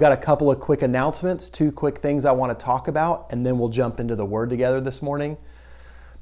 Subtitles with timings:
[0.00, 3.44] got a couple of quick announcements, two quick things I want to talk about, and
[3.44, 5.36] then we'll jump into the word together this morning.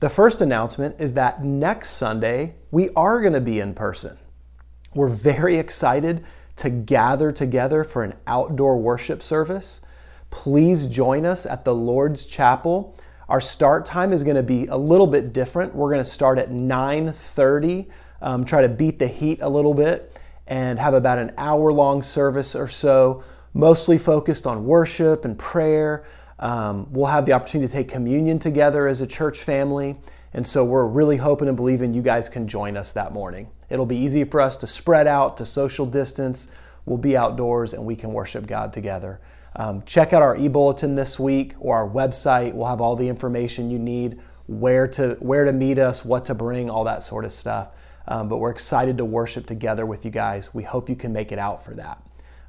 [0.00, 4.18] The first announcement is that next Sunday, we are going to be in person.
[4.94, 6.24] We're very excited
[6.56, 9.80] to gather together for an outdoor worship service.
[10.30, 12.96] Please join us at the Lord's Chapel.
[13.28, 15.74] Our start time is going to be a little bit different.
[15.74, 17.86] We're going to start at 9:30,
[18.22, 22.56] um, try to beat the heat a little bit, and have about an hour-long service
[22.56, 23.22] or so,
[23.58, 26.06] mostly focused on worship and prayer.
[26.38, 29.96] Um, we'll have the opportunity to take communion together as a church family,
[30.32, 33.48] and so we're really hoping and believing you guys can join us that morning.
[33.68, 36.48] It'll be easy for us to spread out, to social distance.
[36.86, 39.20] We'll be outdoors, and we can worship God together.
[39.56, 42.54] Um, check out our e-bulletin this week or our website.
[42.54, 46.34] We'll have all the information you need, where to where to meet us, what to
[46.34, 47.70] bring, all that sort of stuff.
[48.06, 50.54] Um, but we're excited to worship together with you guys.
[50.54, 52.00] We hope you can make it out for that.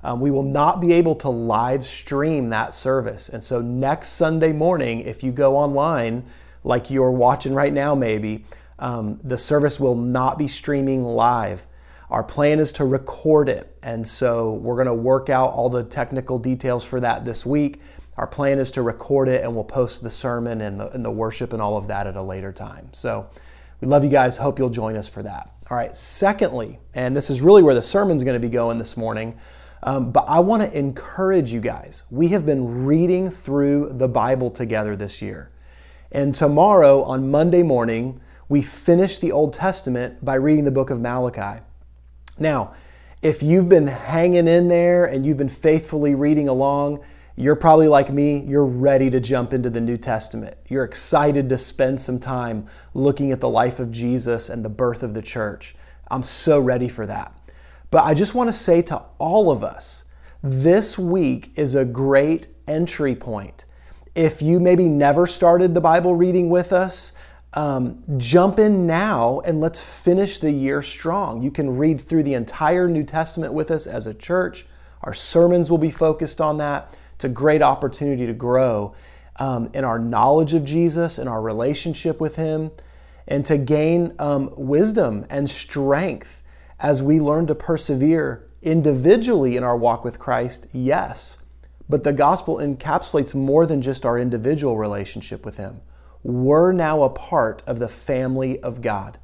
[0.04, 3.30] Um, we will not be able to live stream that service.
[3.30, 6.24] And so next Sunday morning, if you go online,
[6.64, 8.46] like you're watching right now, maybe,
[8.80, 11.68] um, the service will not be streaming live.
[12.10, 15.84] Our plan is to record it, and so we're going to work out all the
[15.84, 17.82] technical details for that this week.
[18.18, 21.12] Our plan is to record it, and we'll post the sermon and the, and the
[21.12, 22.90] worship and all of that at a later time.
[22.94, 23.30] So
[23.80, 24.38] we love you guys.
[24.38, 25.52] Hope you'll join us for that.
[25.70, 28.98] All right, secondly, and this is really where the sermon's going to be going this
[28.98, 29.38] morning.
[29.84, 32.04] Um, but I want to encourage you guys.
[32.10, 35.52] We have been reading through the Bible together this year.
[36.12, 38.20] And tomorrow, on Monday morning,
[38.50, 41.62] we finish the Old Testament by reading the book of Malachi.
[42.40, 42.74] Now,
[43.22, 47.04] if you've been hanging in there and you've been faithfully reading along,
[47.36, 50.58] you're probably like me, you're ready to jump into the New Testament.
[50.68, 55.04] You're excited to spend some time looking at the life of Jesus and the birth
[55.04, 55.76] of the church.
[56.10, 57.34] I'm so ready for that.
[57.92, 60.06] But I just want to say to all of us,
[60.44, 63.66] this week is a great entry point.
[64.16, 67.14] If you maybe never started the Bible reading with us,
[67.54, 71.42] um, jump in now and let's finish the year strong.
[71.42, 74.68] You can read through the entire New Testament with us as a church.
[75.02, 76.96] Our sermons will be focused on that.
[77.16, 78.94] It's a great opportunity to grow
[79.38, 82.72] um, in our knowledge of Jesus and our relationship with Him,
[83.28, 86.39] and to gain um, wisdom and strength
[86.80, 90.68] as we learn to persevere individually in our walk with Christ.
[90.72, 91.40] Yes,
[91.88, 95.82] but the gospel encapsulates more than just our individual relationship with Him
[96.24, 99.18] we're now a part of the family of God.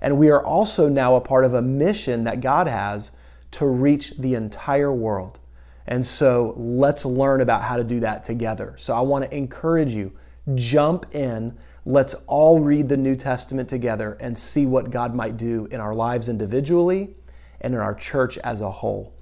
[0.00, 3.12] And we are also now a part of a mission that God has
[3.52, 5.38] to reach the entire world.
[5.86, 8.74] And so let's learn about how to do that together.
[8.76, 10.12] So I want to encourage you
[10.54, 11.56] jump in.
[11.84, 15.92] Let's all read the New Testament together and see what God might do in our
[15.92, 17.16] lives individually
[17.60, 19.12] and in our church as a whole.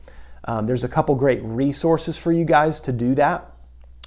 [0.45, 3.51] Um, there's a couple great resources for you guys to do that.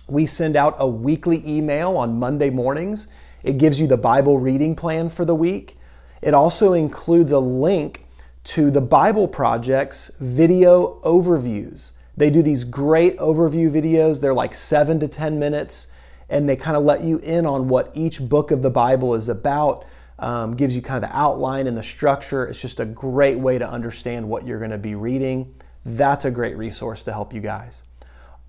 [0.08, 3.08] We send out a weekly email on Monday mornings.
[3.41, 5.78] It gives you the Bible reading plan for the week.
[6.22, 8.06] It also includes a link
[8.46, 11.94] to the Bible Project's video overviews.
[12.16, 14.22] They do these great overview videos.
[14.22, 15.88] They're like seven to 10 minutes,
[16.33, 19.29] and they kind of let you in on what each book of the Bible is
[19.29, 19.85] about,
[20.17, 22.47] um, gives you kind of the outline and the structure.
[22.47, 25.53] It's just a great way to understand what you're going to be reading.
[25.85, 27.83] That's a great resource to help you guys.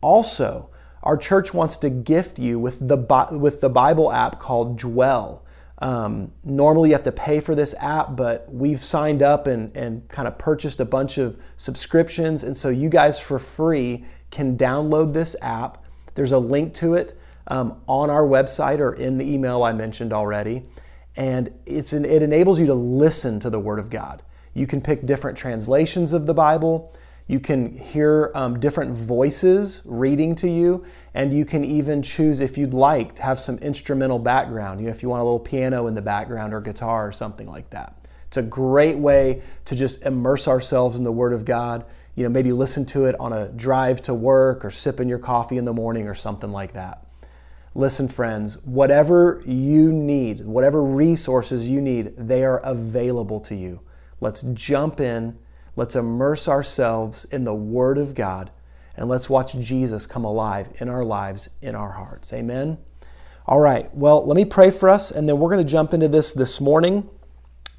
[0.00, 0.70] Also,
[1.02, 2.96] our church wants to gift you with the,
[3.38, 5.44] with the Bible app called Dwell.
[5.76, 10.08] Um, normally, you have to pay for this app, but we've signed up and, and
[10.08, 12.44] kind of purchased a bunch of subscriptions.
[12.44, 15.84] And so, you guys for free can download this app.
[16.14, 20.12] There's a link to it um, on our website or in the email I mentioned
[20.12, 20.64] already.
[21.16, 24.22] And it's an, it enables you to listen to the Word of God.
[24.52, 26.92] You can pick different translations of the Bible.
[27.26, 30.84] You can hear um, different voices reading to you,
[31.14, 34.80] and you can even choose if you'd like to have some instrumental background.
[34.80, 37.46] You know, if you want a little piano in the background or guitar or something
[37.46, 37.96] like that.
[38.26, 41.86] It's a great way to just immerse ourselves in the Word of God.
[42.14, 45.56] You know, maybe listen to it on a drive to work or sipping your coffee
[45.56, 47.06] in the morning or something like that.
[47.74, 53.80] Listen, friends, whatever you need, whatever resources you need, they are available to you.
[54.20, 55.38] Let's jump in
[55.76, 58.50] Let's immerse ourselves in the Word of God
[58.96, 62.32] and let's watch Jesus come alive in our lives, in our hearts.
[62.32, 62.78] Amen.
[63.46, 66.06] All right, well, let me pray for us and then we're going to jump into
[66.06, 67.08] this this morning.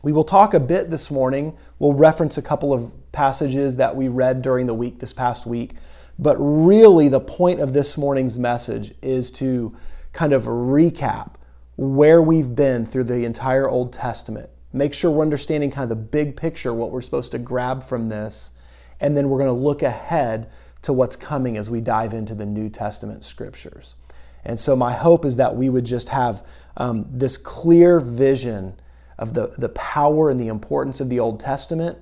[0.03, 1.57] We will talk a bit this morning.
[1.79, 5.75] We'll reference a couple of passages that we read during the week, this past week.
[6.17, 9.75] But really, the point of this morning's message is to
[10.13, 11.35] kind of recap
[11.75, 16.03] where we've been through the entire Old Testament make sure we're understanding kind of the
[16.03, 18.51] big picture, what we're supposed to grab from this,
[18.99, 20.51] and then we're going to look ahead
[20.81, 23.95] to what's coming as we dive into the New Testament scriptures.
[24.43, 26.45] And so, my hope is that we would just have
[26.77, 28.79] um, this clear vision
[29.17, 31.97] of the, the power and the importance of the Old Testament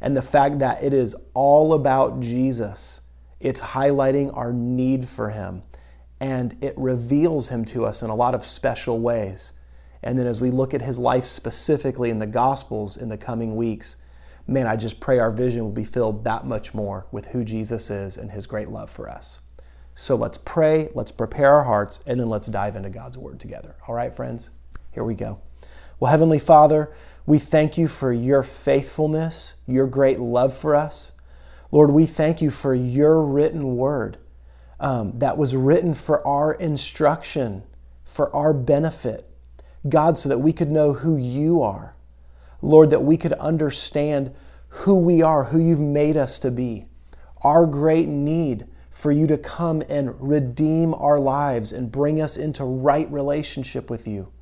[0.00, 3.00] and the fact that it is all about Jesus.
[3.40, 5.62] It's highlighting our need for Him
[6.20, 9.52] and it reveals Him to us in a lot of special ways.
[10.02, 13.56] And then, as we look at His life specifically in the Gospels in the coming
[13.56, 13.96] weeks,
[14.48, 17.90] man, I just pray our vision will be filled that much more with who Jesus
[17.90, 19.40] is and his great love for us.
[19.94, 23.76] So let's pray, let's prepare our hearts, and then let's dive into God's word together.
[23.86, 24.52] All right, friends?
[24.92, 25.40] Here we go.
[26.00, 26.94] Well, Heavenly Father,
[27.26, 31.12] we thank you for your faithfulness, your great love for us.
[31.70, 34.18] Lord, we thank you for your written word
[34.80, 37.62] um, that was written for our instruction,
[38.04, 39.28] for our benefit.
[39.88, 41.94] God, so that we could know who you are
[42.60, 44.34] Lord, that we could understand
[44.68, 46.86] who we are, who you've made us to be,
[47.42, 52.64] our great need for you to come and redeem our lives and bring us into
[52.64, 54.32] right relationship with you.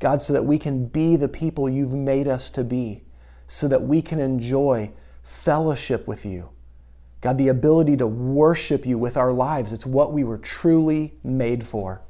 [0.00, 3.04] God, so that we can be the people you've made us to be,
[3.46, 4.90] so that we can enjoy
[5.22, 6.50] fellowship with you.
[7.24, 11.64] God, the ability to worship you with our lives, it's what we were truly made
[11.64, 12.02] for.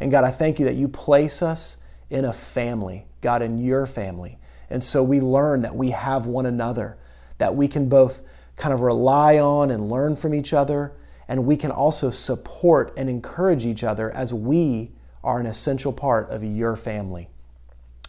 [0.00, 1.76] And God, I thank you that you place us
[2.10, 4.40] in a family, God, in your family.
[4.68, 6.98] And so we learn that we have one another,
[7.38, 8.24] that we can both
[8.56, 10.94] kind of rely on and learn from each other,
[11.28, 14.90] and we can also support and encourage each other as we
[15.22, 17.28] are an essential part of your family.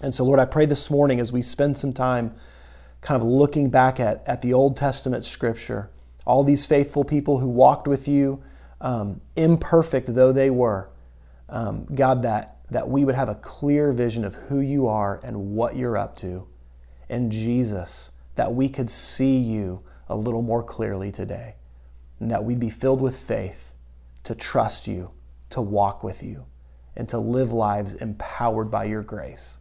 [0.01, 2.33] And so, Lord, I pray this morning as we spend some time
[3.01, 5.91] kind of looking back at, at the Old Testament scripture,
[6.25, 8.43] all these faithful people who walked with you,
[8.79, 10.91] um, imperfect though they were,
[11.49, 15.51] um, God, that, that we would have a clear vision of who you are and
[15.51, 16.47] what you're up to
[17.11, 21.55] and Jesus, that we could see you a little more clearly today,
[22.19, 23.73] and that we'd be filled with faith
[24.23, 25.11] to trust you,
[25.49, 26.45] to walk with you,
[26.95, 29.59] and to live lives empowered by your grace.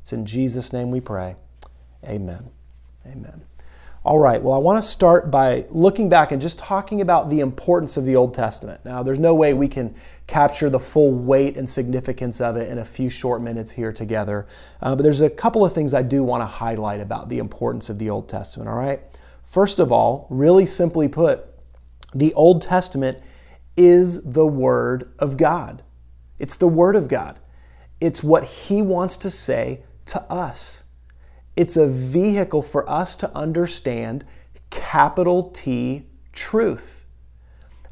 [0.00, 1.36] It's in Jesus' name we pray.
[2.04, 2.50] Amen.
[3.04, 3.42] Amen.
[4.04, 7.38] All right, well, I want to start by looking back and just talking about the
[7.38, 8.84] importance of the Old Testament.
[8.84, 9.94] Now, there's no way we can
[10.26, 14.44] capture the full weight and significance of it in a few short minutes here together,
[14.80, 17.88] uh, but there's a couple of things I do want to highlight about the importance
[17.90, 19.00] of the Old Testament, all right?
[19.44, 21.44] First of all, really simply put,
[22.12, 23.18] the Old Testament
[23.76, 25.84] is the Word of God.
[26.40, 27.38] It's the Word of God.
[28.00, 30.81] It's what He wants to say to us.
[31.56, 34.24] It's a vehicle for us to understand
[34.70, 37.04] capital T truth.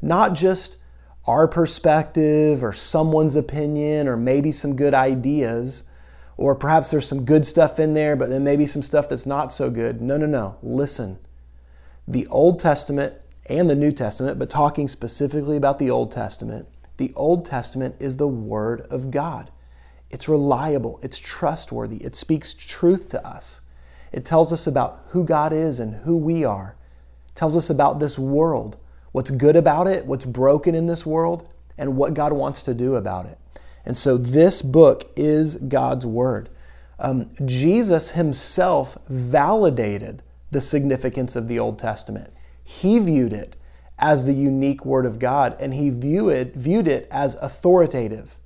[0.01, 0.77] Not just
[1.25, 5.83] our perspective or someone's opinion or maybe some good ideas,
[6.37, 9.53] or perhaps there's some good stuff in there, but then maybe some stuff that's not
[9.53, 10.01] so good.
[10.01, 10.57] No, no, no.
[10.63, 11.19] Listen.
[12.07, 13.13] The Old Testament
[13.45, 16.67] and the New Testament, but talking specifically about the Old Testament,
[16.97, 19.51] the Old Testament is the Word of God.
[20.11, 23.61] It's reliable, it's trustworthy, it speaks truth to us.
[24.11, 26.75] It tells us about who God is and who we are.
[27.29, 28.77] It tells us about this world,
[29.13, 31.47] what's good about it, what's broken in this world,
[31.77, 33.37] and what God wants to do about it.
[33.85, 36.49] And so this book is God's Word.
[36.99, 42.33] Um, Jesus himself validated the significance of the Old Testament.
[42.63, 43.55] He viewed it
[43.97, 48.37] as the unique Word of God, and he viewed it, viewed it as authoritative.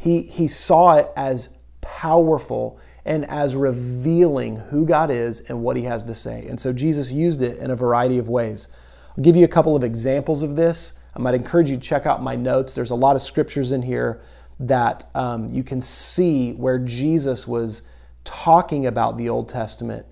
[0.00, 1.50] He, he saw it as
[1.82, 6.46] powerful and as revealing who God is and what He has to say.
[6.46, 8.68] And so Jesus used it in a variety of ways.
[9.10, 10.94] I'll give you a couple of examples of this.
[11.14, 12.74] I might encourage you to check out my notes.
[12.74, 14.22] There's a lot of scriptures in here
[14.58, 17.82] that um, you can see where Jesus was
[18.24, 20.06] talking about the Old Testament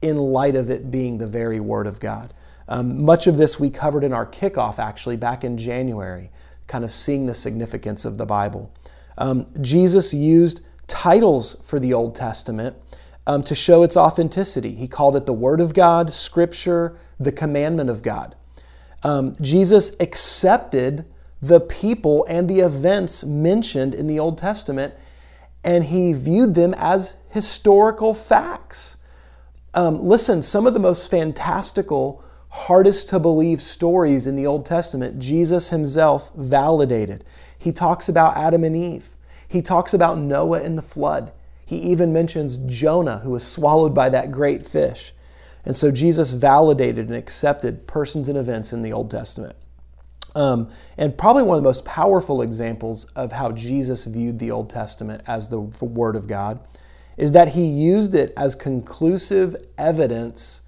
[0.00, 2.34] in light of it being the very Word of God.
[2.66, 6.32] Um, much of this we covered in our kickoff actually back in January,
[6.66, 8.72] kind of seeing the significance of the Bible.
[9.18, 12.76] Um, Jesus used titles for the Old Testament
[13.26, 14.74] um, to show its authenticity.
[14.74, 18.34] He called it the Word of God, Scripture, the commandment of God.
[19.02, 21.04] Um, Jesus accepted
[21.40, 24.94] the people and the events mentioned in the Old Testament,
[25.64, 28.98] and he viewed them as historical facts.
[29.74, 35.18] Um, listen, some of the most fantastical, hardest to believe stories in the Old Testament,
[35.18, 37.24] Jesus himself validated.
[37.62, 39.16] He talks about Adam and Eve.
[39.46, 41.30] He talks about Noah and the flood.
[41.64, 45.12] He even mentions Jonah, who was swallowed by that great fish.
[45.64, 49.54] And so Jesus validated and accepted persons and events in the Old Testament.
[50.34, 54.68] Um, and probably one of the most powerful examples of how Jesus viewed the Old
[54.68, 56.58] Testament as the Word of God
[57.16, 60.62] is that he used it as conclusive evidence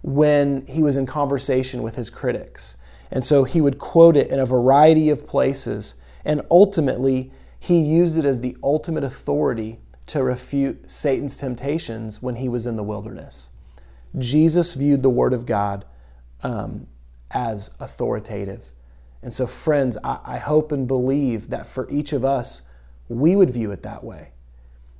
[0.00, 2.78] when he was in conversation with his critics.
[3.10, 5.96] And so he would quote it in a variety of places.
[6.28, 12.50] And ultimately, he used it as the ultimate authority to refute Satan's temptations when he
[12.50, 13.50] was in the wilderness.
[14.16, 15.86] Jesus viewed the Word of God
[16.42, 16.86] um,
[17.30, 18.72] as authoritative.
[19.22, 22.62] And so, friends, I, I hope and believe that for each of us,
[23.08, 24.32] we would view it that way.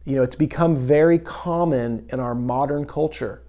[0.07, 3.43] You know, it's become very common in our modern culture.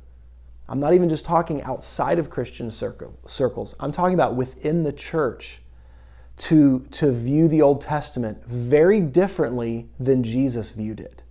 [0.68, 4.92] I'm not even just talking outside of Christian circle, circles, I'm talking about within the
[4.92, 5.62] church
[6.40, 11.22] to, to view the Old Testament very differently than Jesus viewed it.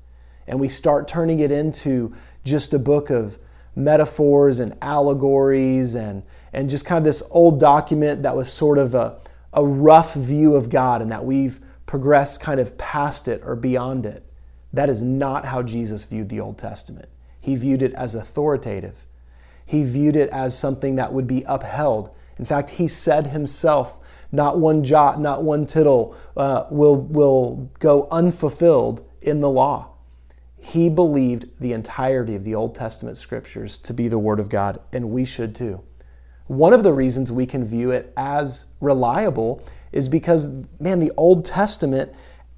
[0.46, 3.38] And we start turning it into just a book of
[3.74, 6.22] metaphors and allegories and,
[6.52, 9.18] and just kind of this old document that was sort of a,
[9.52, 14.04] a rough view of God and that we've progressed kind of past it or beyond
[14.04, 14.24] it.
[14.74, 17.08] That is not how Jesus viewed the Old Testament.
[17.40, 19.06] He viewed it as authoritative.
[19.64, 22.10] He viewed it as something that would be upheld.
[22.38, 23.97] In fact, he said himself,
[24.30, 29.90] not one jot, not one tittle uh, will, will go unfulfilled in the law.
[30.60, 34.80] He believed the entirety of the Old Testament scriptures to be the Word of God,
[34.92, 35.82] and we should too.
[36.46, 41.44] One of the reasons we can view it as reliable is because, man, the Old
[41.44, 42.12] Testament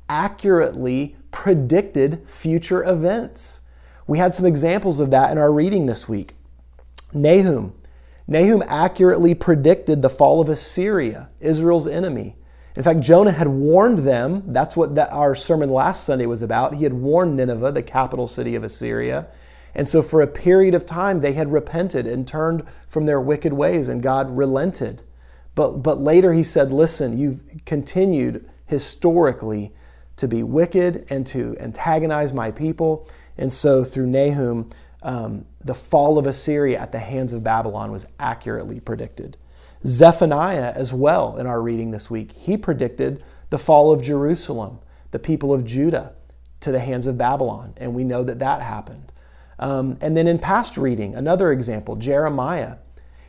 [0.08, 3.60] accurately predicted future events.
[4.06, 6.34] We had some examples of that in our reading this week.
[7.12, 7.74] Nahum.
[8.30, 12.37] Nahum accurately predicted the fall of Assyria, Israel's enemy.
[12.76, 14.44] In fact, Jonah had warned them.
[14.46, 16.76] That's what that, our sermon last Sunday was about.
[16.76, 19.26] He had warned Nineveh, the capital city of Assyria.
[19.75, 23.52] And so, for a period of time, they had repented and turned from their wicked
[23.52, 25.02] ways, and God relented.
[25.56, 29.72] But, but later he said, Listen, you've continued historically
[30.16, 33.08] to be wicked and to antagonize my people.
[33.37, 34.70] And so, through Nahum,
[35.02, 39.37] um, the fall of Assyria at the hands of Babylon was accurately predicted.
[39.87, 44.79] Zephaniah, as well, in our reading this week, he predicted the fall of Jerusalem,
[45.11, 46.12] the people of Judah,
[46.61, 49.12] to the hands of Babylon, and we know that that happened.
[49.59, 52.76] Um, and then in past reading, another example, Jeremiah,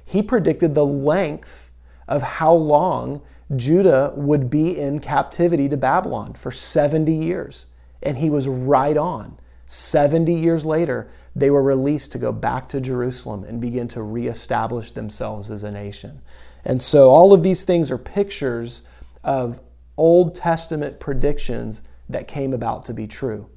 [0.03, 1.71] he predicted the length
[2.07, 3.21] of how long
[3.55, 7.67] Judah would be in captivity to Babylon for 70 years.
[8.01, 9.37] And he was right on.
[9.71, 14.91] 70 years later, they were released to go back to Jerusalem and begin to reestablish
[14.91, 16.21] themselves as a nation.
[16.65, 18.83] And so, all of these things are pictures
[19.23, 19.61] of
[19.95, 23.49] Old Testament predictions that came about to be true.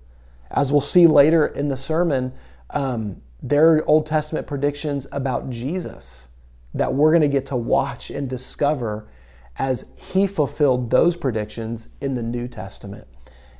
[0.52, 2.32] As we'll see later in the sermon,
[2.70, 6.28] um, there are Old Testament predictions about Jesus
[6.74, 9.08] that we're going to get to watch and discover
[9.56, 13.08] as he fulfilled those predictions in the New Testament.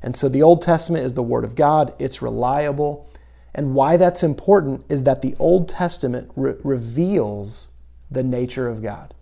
[0.05, 3.09] And so the Old Testament is the Word of God, it's reliable.
[3.55, 7.71] And why that's important is that the Old Testament re- reveals
[8.11, 9.15] the nature of God.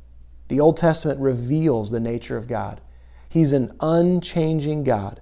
[0.48, 2.80] The Old Testament reveals the nature of God.
[3.28, 5.20] He's an unchanging God.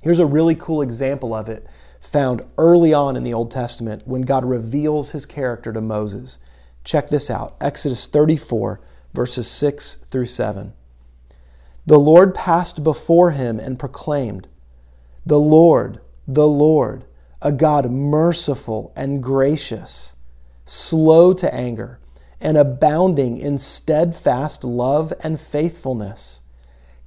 [0.00, 1.66] Here's a really cool example of it
[2.00, 6.38] found early on in the Old Testament when God reveals his character to Moses.
[6.82, 8.80] Check this out Exodus 34,
[9.12, 10.72] verses 6 through 7.
[11.84, 14.48] The Lord passed before him and proclaimed,
[15.24, 17.04] the Lord, the Lord,
[17.40, 20.16] a God merciful and gracious,
[20.64, 21.98] slow to anger,
[22.40, 26.42] and abounding in steadfast love and faithfulness,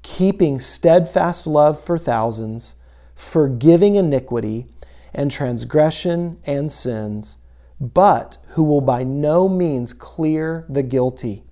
[0.01, 2.75] keeping steadfast love for thousands,
[3.13, 4.67] forgiving iniquity
[5.13, 7.38] and transgression and sins,
[7.79, 11.43] but who will by no means clear the guilty,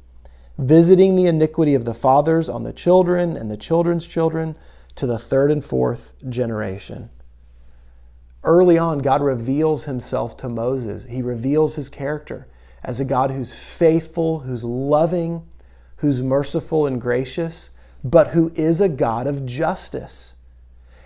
[0.58, 4.56] visiting the iniquity of the fathers on the children and the children's children
[4.96, 7.10] to the third and fourth generation.
[8.44, 11.06] Early on, God reveals himself to Moses.
[11.06, 12.48] He reveals his character
[12.84, 15.48] as a God who's faithful, who's loving,
[15.98, 17.72] who's merciful and gracious,
[18.04, 20.36] but who is a God of justice.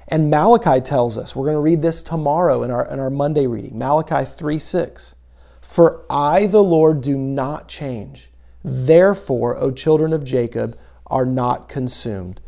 [0.08, 3.46] And Malachi tells us, we're going to read this tomorrow in our, in our Monday
[3.46, 5.15] reading, Malachi 3 6.
[5.62, 8.32] For I, the Lord, do not change.
[8.63, 12.41] Therefore, O children of Jacob, are not consumed.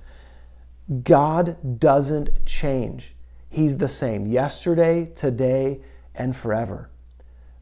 [1.04, 3.16] God doesn't change.
[3.50, 5.82] He's the same yesterday, today,
[6.16, 6.90] and forever.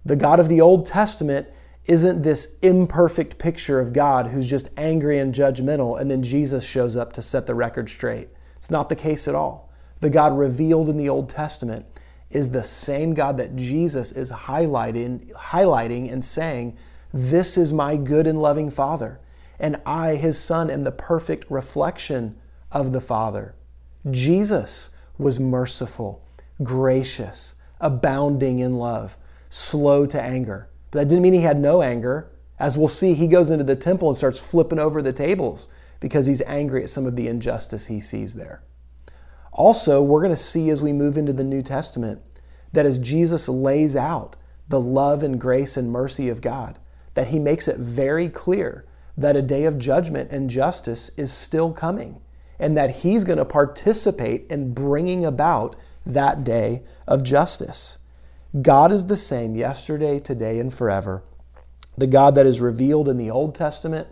[0.06, 1.48] The God of the Old Testament
[1.86, 6.96] isn't this imperfect picture of God who's just angry and judgmental, and then Jesus shows
[6.96, 8.30] up to set the record straight.
[8.58, 9.70] It's not the case at all.
[10.00, 11.86] The God revealed in the Old Testament
[12.30, 16.78] is the same God that Jesus is highlighting, highlighting and saying,
[17.14, 19.20] This is my good and loving Father,
[19.60, 22.36] and I, his Son, am the perfect reflection
[22.72, 23.56] of the Father.
[24.10, 26.26] Jesus was merciful,
[26.64, 29.18] gracious, abounding in love,
[29.50, 30.70] slow to anger.
[30.92, 32.32] But that didn't mean he had no anger.
[32.60, 35.68] As we'll see, he goes into the temple and starts flipping over the tables
[36.00, 38.64] because he's angry at some of the injustice he sees there.
[39.52, 42.22] Also, we're going to see as we move into the New Testament
[42.74, 44.36] that as Jesus lays out
[44.70, 46.78] the love and grace and mercy of God,
[47.16, 48.86] that he makes it very clear
[49.18, 52.22] that a day of judgment and justice is still coming
[52.60, 58.00] and that he's going to participate in bringing about that day of justice.
[58.62, 61.24] God is the same yesterday, today, and forever.
[61.98, 64.08] The God that is revealed in the Old Testament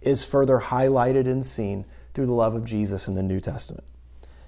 [0.00, 1.84] is further highlighted and seen
[2.14, 3.84] through the love of Jesus in the New Testament.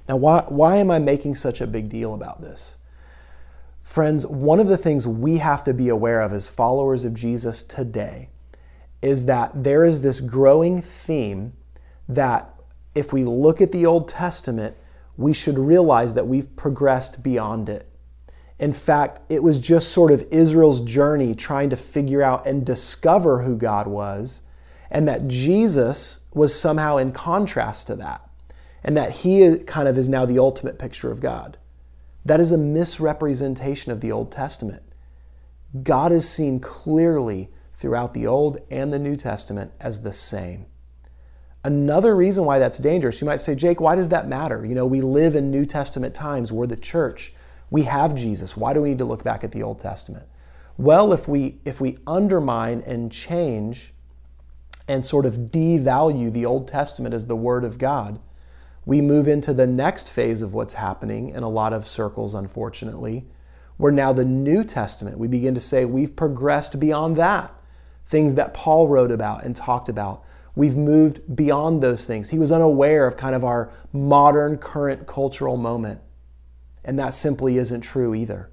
[0.08, 2.78] Now, why, why am I making such a big deal about this?
[3.82, 7.62] Friends, one of the things we have to be aware of as followers of Jesus
[7.62, 8.28] today
[9.00, 11.52] is that there is this growing theme
[12.08, 12.54] that
[12.98, 14.76] if we look at the Old Testament,
[15.16, 17.88] we should realize that we've progressed beyond it.
[18.58, 23.42] In fact, it was just sort of Israel's journey trying to figure out and discover
[23.42, 24.42] who God was,
[24.90, 28.28] and that Jesus was somehow in contrast to that,
[28.82, 31.56] and that he kind of is now the ultimate picture of God.
[32.24, 34.82] That is a misrepresentation of the Old Testament.
[35.82, 40.66] God is seen clearly throughout the Old and the New Testament as the same.
[41.64, 44.64] Another reason why that's dangerous, you might say, Jake, why does that matter?
[44.64, 46.52] You know, we live in New Testament times.
[46.52, 47.32] We're the church.
[47.70, 48.56] We have Jesus.
[48.56, 50.26] Why do we need to look back at the Old Testament?
[50.76, 53.92] Well, if we if we undermine and change
[54.86, 58.20] and sort of devalue the Old Testament as the Word of God,
[58.86, 63.26] we move into the next phase of what's happening in a lot of circles, unfortunately,
[63.76, 67.52] where now the New Testament, we begin to say we've progressed beyond that.
[68.06, 70.24] Things that Paul wrote about and talked about.
[70.58, 72.30] We've moved beyond those things.
[72.30, 76.00] He was unaware of kind of our modern, current cultural moment.
[76.84, 78.50] And that simply isn't true either.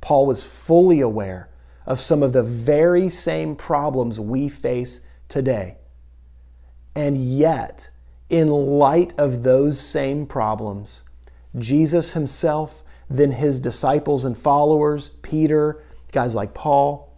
[0.00, 1.50] Paul was fully aware
[1.84, 5.78] of some of the very same problems we face today.
[6.94, 7.90] And yet,
[8.30, 11.02] in light of those same problems,
[11.58, 17.12] Jesus himself, then his disciples and followers, Peter, guys like Paul,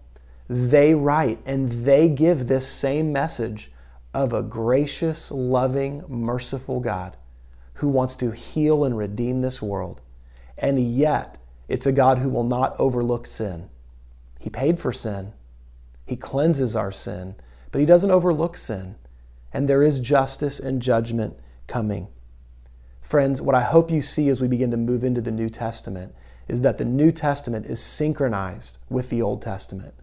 [0.48, 3.70] they write and they give this same message
[4.12, 7.16] of a gracious, loving, merciful God
[7.74, 10.02] who wants to heal and redeem this world.
[10.58, 13.70] And yet, it's a God who will not overlook sin.
[14.38, 15.32] He paid for sin,
[16.06, 17.36] He cleanses our sin,
[17.70, 18.96] but He doesn't overlook sin.
[19.52, 22.08] And there is justice and judgment coming.
[23.00, 26.14] Friends, what I hope you see as we begin to move into the New Testament
[26.46, 29.94] is that the New Testament is synchronized with the Old Testament.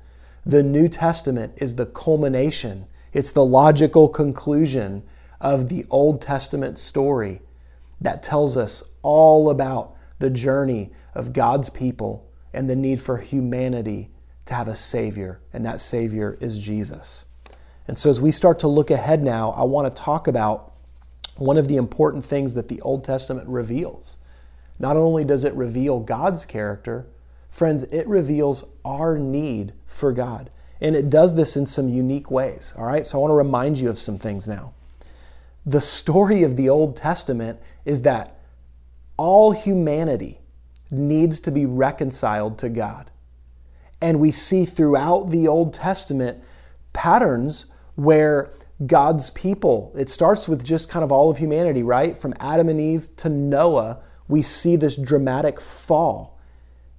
[0.45, 5.03] The New Testament is the culmination, it's the logical conclusion
[5.39, 7.41] of the Old Testament story
[8.01, 14.09] that tells us all about the journey of God's people and the need for humanity
[14.45, 17.25] to have a Savior, and that Savior is Jesus.
[17.87, 20.73] And so, as we start to look ahead now, I want to talk about
[21.35, 24.17] one of the important things that the Old Testament reveals.
[24.79, 27.07] Not only does it reveal God's character,
[27.49, 30.49] friends, it reveals our need for God.
[30.79, 32.73] And it does this in some unique ways.
[32.77, 34.73] All right, so I want to remind you of some things now.
[35.65, 38.39] The story of the Old Testament is that
[39.17, 40.39] all humanity
[40.91, 43.11] needs to be reconciled to God.
[44.01, 46.43] And we see throughout the Old Testament
[46.93, 48.51] patterns where
[48.85, 52.15] God's people, it starts with just kind of all of humanity, right?
[52.15, 56.39] From Adam and Eve to Noah, we see this dramatic fall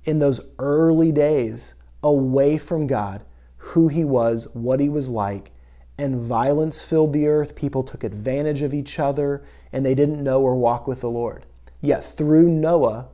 [0.05, 3.23] in those early days away from God,
[3.59, 5.53] who He was, what He was like,
[5.99, 7.55] and violence filled the earth.
[7.55, 11.45] People took advantage of each other, and they didn't know or walk with the Lord.
[11.81, 13.09] Yet through Noah,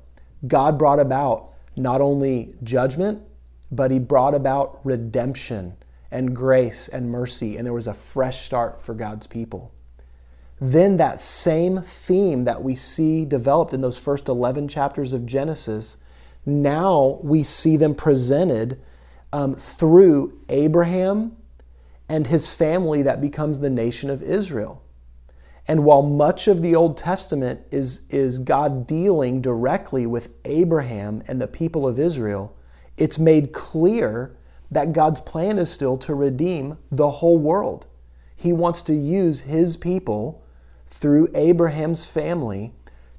[0.46, 3.22] God brought about not only judgment,
[3.70, 5.74] but he brought about redemption
[6.10, 9.72] and grace and mercy, and there was a fresh start for God's people.
[10.60, 15.96] Then, that same theme that we see developed in those first 11 chapters of Genesis,
[16.46, 18.80] now we see them presented
[19.34, 21.36] um, through Abraham
[22.08, 24.80] and his family that becomes the nation of Israel.
[25.66, 31.40] And while much of the Old Testament is, is God dealing directly with Abraham and
[31.40, 32.56] the people of Israel,
[32.96, 34.36] it's made clear
[34.70, 37.88] that God's plan is still to redeem the whole world.
[38.36, 40.44] He wants to use his people
[40.86, 42.72] through Abraham's family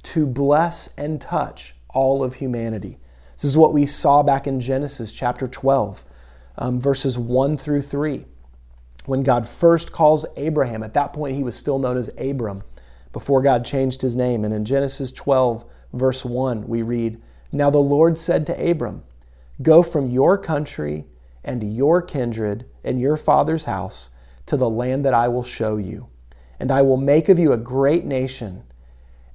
[0.04, 2.99] to bless and touch all of humanity.
[3.35, 6.05] This is what we saw back in Genesis chapter 12,
[6.57, 8.25] um, verses 1 through 3
[9.05, 10.83] when God first calls Abraham.
[10.83, 12.63] At that point, he was still known as Abram
[13.11, 14.43] before God changed his name.
[14.43, 17.21] And in Genesis 12, verse 1, we read
[17.51, 19.03] Now the Lord said to Abram,
[19.61, 21.05] Go from your country
[21.43, 24.09] and your kindred and your father's house
[24.45, 26.07] to the land that I will show you.
[26.59, 28.63] And I will make of you a great nation,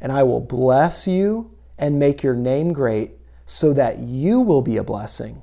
[0.00, 3.12] and I will bless you and make your name great,
[3.50, 5.42] so that you will be a blessing.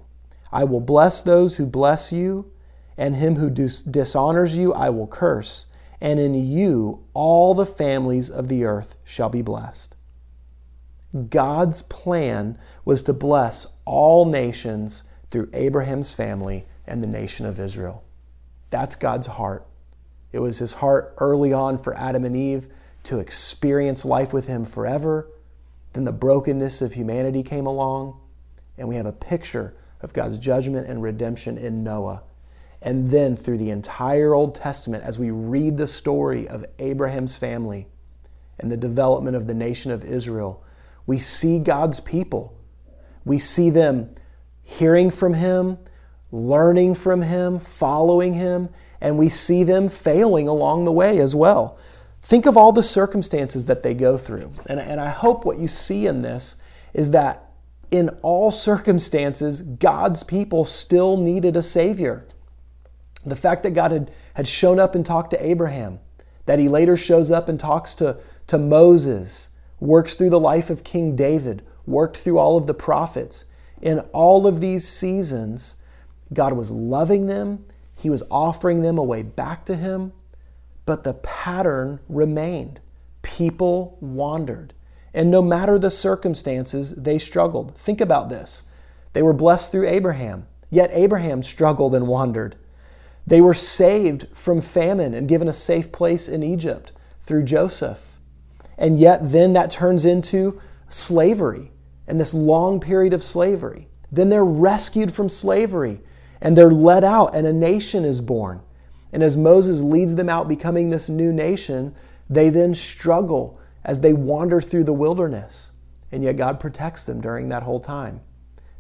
[0.49, 2.49] I will bless those who bless you,
[2.97, 5.65] and him who dishonors you I will curse,
[5.99, 9.97] and in you all the families of the earth shall be blessed.
[11.29, 18.05] God's plan was to bless all nations through Abraham's family and the nation of Israel.
[18.69, 19.67] That's God's heart.
[20.31, 22.69] It was his heart early on for Adam and Eve
[23.03, 25.27] to experience life with him forever.
[25.97, 28.19] Then the brokenness of humanity came along,
[28.77, 32.21] and we have a picture of God's judgment and redemption in Noah.
[32.83, 37.88] And then through the entire Old Testament, as we read the story of Abraham's family
[38.60, 40.63] and the development of the nation of Israel,
[41.07, 42.55] we see God's people.
[43.25, 44.13] We see them
[44.62, 45.79] hearing from Him,
[46.31, 48.69] learning from Him, following Him,
[49.01, 51.79] and we see them failing along the way as well.
[52.27, 54.51] Think of all the circumstances that they go through.
[54.65, 56.57] And, and I hope what you see in this
[56.93, 57.51] is that
[57.89, 62.25] in all circumstances, God's people still needed a Savior.
[63.25, 65.99] The fact that God had, had shown up and talked to Abraham,
[66.47, 69.47] that he later shows up and talks to, to Moses,
[69.79, 73.45] works through the life of King David, worked through all of the prophets.
[73.81, 75.77] In all of these seasons,
[76.33, 77.63] God was loving them,
[77.95, 80.11] He was offering them a way back to Him,
[80.88, 82.80] but the pattern remained.
[83.21, 84.73] People wandered.
[85.13, 87.78] And no matter the circumstances, they struggled.
[87.78, 88.63] Think about this.
[89.13, 92.56] They were blessed through Abraham, yet Abraham struggled and wandered.
[93.26, 98.19] They were saved from famine and given a safe place in Egypt through Joseph.
[98.78, 101.71] And yet, then that turns into slavery
[102.08, 103.89] and this long period of slavery.
[104.10, 106.00] Then they're rescued from slavery
[106.39, 108.62] and they're led out, and a nation is born.
[109.11, 111.95] And as Moses leads them out, becoming this new nation,
[112.29, 115.71] they then struggle as they wander through the wilderness.
[116.11, 118.21] And yet, God protects them during that whole time.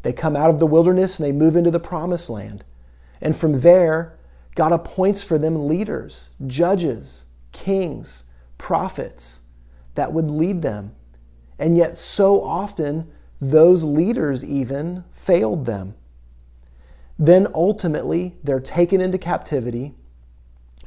[0.03, 2.63] They come out of the wilderness and they move into the promised land.
[3.21, 4.17] And from there,
[4.55, 8.25] God appoints for them leaders, judges, kings,
[8.57, 9.41] prophets
[9.95, 10.95] that would lead them.
[11.59, 13.11] And yet, so often,
[13.41, 15.95] those leaders even failed them.
[17.19, 19.95] Then ultimately, they're taken into captivity.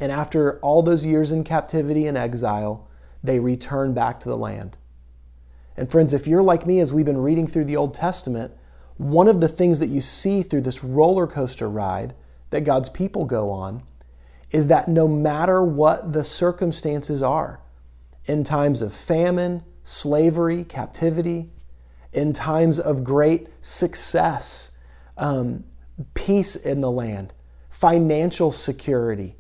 [0.01, 2.89] And after all those years in captivity and exile,
[3.23, 4.79] they return back to the land.
[5.77, 8.53] And friends, if you're like me, as we've been reading through the Old Testament,
[8.97, 12.15] one of the things that you see through this roller coaster ride
[12.51, 13.83] that God's people go on
[14.51, 17.61] is that no matter what the circumstances are,
[18.27, 21.51] in times of famine, slavery, captivity,
[22.13, 24.73] in times of great success,
[25.17, 25.65] um,
[26.15, 27.33] peace in the land,
[27.69, 29.37] financial security,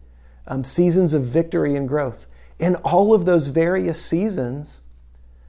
[0.46, 2.26] um, seasons of victory and growth.
[2.58, 4.82] In all of those various seasons,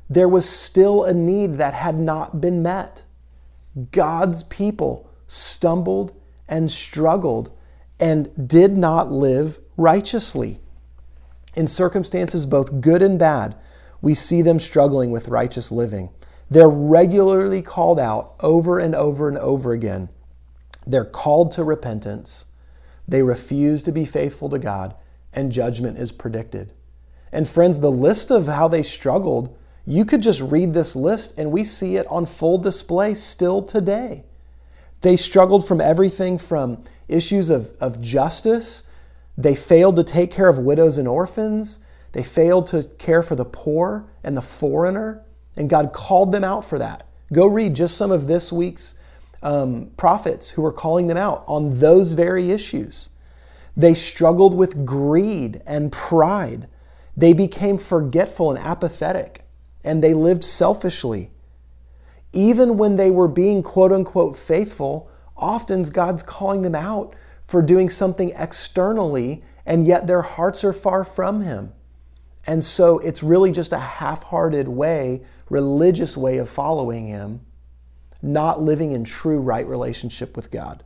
[0.10, 3.04] there was still a need that had not been met.
[3.92, 6.14] God's people stumbled
[6.48, 7.52] and struggled
[8.00, 10.60] and did not live righteously.
[11.56, 13.56] In circumstances both good and bad,
[14.02, 16.10] we see them struggling with righteous living.
[16.50, 20.10] They're regularly called out over and over and over again.
[20.86, 22.48] They're called to repentance.
[23.08, 24.96] They refuse to be faithful to God,
[25.34, 26.74] and judgment is predicted.
[27.32, 31.52] And friends, the list of how they struggled, you could just read this list and
[31.52, 34.24] we see it on full display still today.
[35.02, 38.84] They struggled from everything from issues of, of justice
[39.38, 41.80] they failed to take care of widows and orphans.
[42.12, 45.24] They failed to care for the poor and the foreigner.
[45.56, 47.08] And God called them out for that.
[47.34, 48.96] Go read just some of this week's
[49.42, 53.10] um, prophets who were calling them out on those very issues.
[53.76, 56.68] They struggled with greed and pride.
[57.16, 59.46] They became forgetful and apathetic,
[59.84, 61.32] and they lived selfishly.
[62.34, 67.90] Even when they were being quote unquote faithful, often God's calling them out for doing
[67.90, 71.74] something externally, and yet their hearts are far from Him.
[72.48, 77.42] And so it's really just a half hearted way, religious way of following Him,
[78.22, 80.84] not living in true right relationship with God.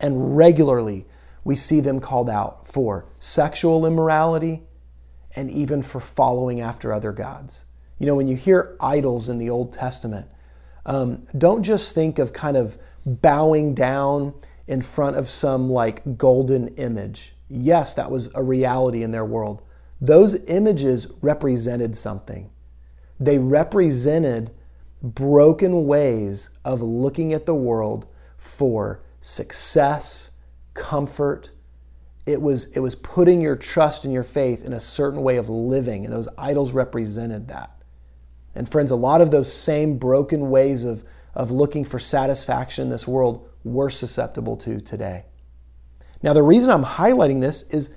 [0.00, 1.06] And regularly,
[1.44, 4.62] we see them called out for sexual immorality
[5.36, 7.66] and even for following after other gods.
[7.98, 10.28] You know, when you hear idols in the Old Testament,
[10.86, 14.34] um, don't just think of kind of bowing down
[14.66, 17.34] in front of some like golden image.
[17.48, 19.62] Yes, that was a reality in their world.
[20.00, 22.50] Those images represented something.
[23.20, 24.50] They represented
[25.04, 28.06] broken ways of looking at the world
[28.38, 30.30] for success,
[30.72, 31.50] comfort.
[32.26, 35.50] It was, it was putting your trust and your faith in a certain way of
[35.50, 37.70] living, and those idols represented that.
[38.54, 42.90] And friends, a lot of those same broken ways of, of looking for satisfaction in
[42.90, 45.24] this world we're susceptible to today.
[46.22, 47.90] Now, the reason I'm highlighting this is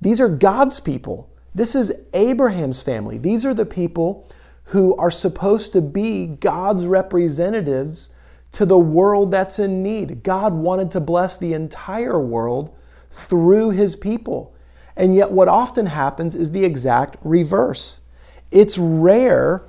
[0.00, 1.30] these are God's people.
[1.54, 3.18] This is Abraham's family.
[3.18, 4.28] These are the people
[4.66, 8.10] who are supposed to be God's representatives
[8.52, 10.22] to the world that's in need.
[10.22, 12.74] God wanted to bless the entire world
[13.10, 14.54] through his people.
[14.96, 18.00] And yet, what often happens is the exact reverse.
[18.50, 19.62] It's rare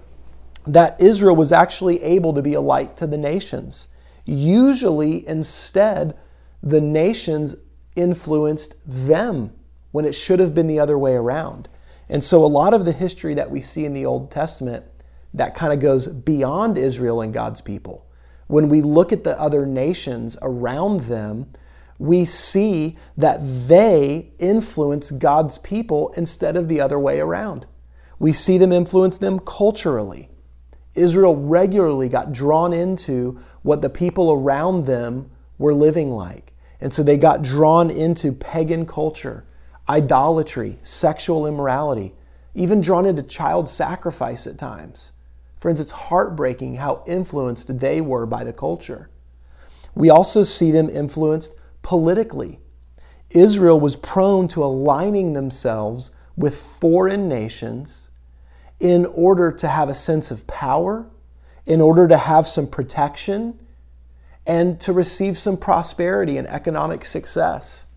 [0.68, 3.88] that Israel was actually able to be a light to the nations.
[4.26, 6.16] Usually, instead,
[6.62, 7.56] the nations
[7.96, 9.52] influenced them
[9.92, 11.70] when it should have been the other way around.
[12.10, 14.86] And so, a lot of the history that we see in the Old Testament
[15.34, 18.06] that kind of goes beyond Israel and God's people.
[18.48, 21.48] When we look at the other nations around them,
[21.98, 27.66] we see that they influence God's people instead of the other way around.
[28.20, 30.30] We see them influence them culturally.
[30.94, 36.54] Israel regularly got drawn into what the people around them were living like.
[36.80, 39.46] And so they got drawn into pagan culture,
[39.88, 42.14] idolatry, sexual immorality,
[42.54, 45.14] even drawn into child sacrifice at times.
[45.60, 49.10] Friends, it's heartbreaking how influenced they were by the culture.
[49.94, 52.60] We also see them influenced politically.
[53.30, 58.12] Israel was prone to aligning themselves with foreign nations
[58.80, 61.08] in order to have a sense of power,
[61.66, 63.60] in order to have some protection,
[64.46, 67.88] and to receive some prosperity and economic success.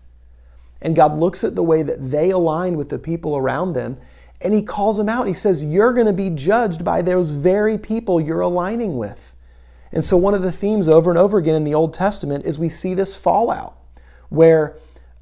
[0.81, 3.97] And God looks at the way that they align with the people around them
[4.41, 5.27] and He calls them out.
[5.27, 9.35] He says, You're going to be judged by those very people you're aligning with.
[9.91, 12.57] And so, one of the themes over and over again in the Old Testament is
[12.57, 13.77] we see this fallout
[14.29, 14.77] where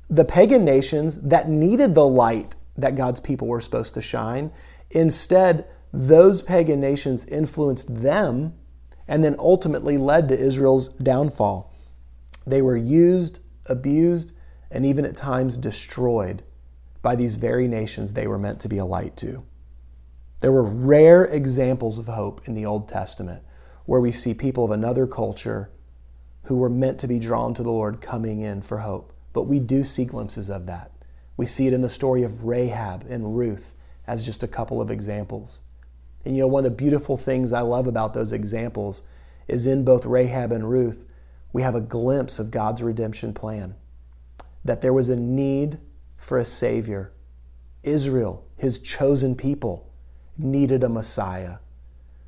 [0.10, 4.52] the pagan nations that needed the light that God's people were supposed to shine
[4.92, 8.54] Instead, those pagan nations influenced them
[9.08, 11.74] and then ultimately led to Israel's downfall.
[12.46, 14.34] They were used, abused,
[14.72, 16.44] and even at times destroyed
[17.02, 19.46] by these very nations they were meant to be a light to.
[20.40, 23.44] There were rare examples of hope in the Old Testament
[23.86, 25.72] where we see people of another culture
[26.44, 29.14] who were meant to be drawn to the Lord coming in for hope.
[29.34, 30.92] But we do see glimpses of that.
[31.38, 33.74] We see it in the story of Rahab and Ruth
[34.08, 35.62] as just a couple of examples.
[36.26, 39.04] And you know, one of the beautiful things I love about those examples
[39.48, 41.06] is in both Rahab and Ruth,
[41.54, 43.76] we have a glimpse of God's redemption plan.
[44.68, 45.80] That there was a need
[46.18, 47.14] for a Savior.
[47.84, 49.90] Israel, his chosen people,
[50.38, 51.58] needed a Messiah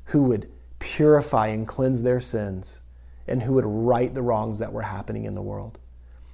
[0.06, 2.82] who would purify and cleanse their sins
[3.28, 5.78] and who would right the wrongs that were happening in the world.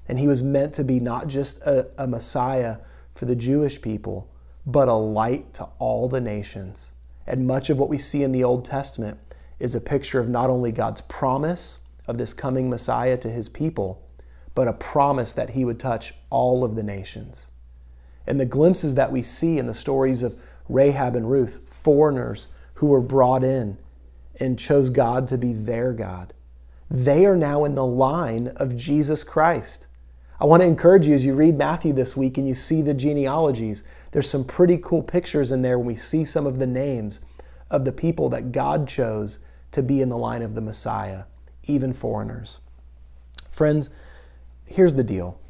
[0.09, 2.79] And he was meant to be not just a, a Messiah
[3.15, 4.31] for the Jewish people,
[4.65, 6.93] but a light to all the nations.
[7.27, 9.19] And much of what we see in the Old Testament
[9.59, 14.06] is a picture of not only God's promise of this coming Messiah to his people,
[14.57, 17.51] but a promise that he would touch all of the nations.
[18.27, 20.37] And the glimpses that we see in the stories of
[20.69, 23.77] Rahab and Ruth, foreigners who were brought in
[24.41, 26.33] and chose God to be their God,
[26.91, 29.89] they are now in the line of Jesus Christ.
[30.41, 32.95] I want to encourage you as you read Matthew this week and you see the
[32.95, 37.21] genealogies, there's some pretty cool pictures in there when we see some of the names
[37.71, 39.39] of the people that God chose
[39.73, 41.25] to be in the line of the Messiah,
[41.65, 42.61] even foreigners.
[43.51, 43.91] Friends,
[44.67, 45.41] here's the deal.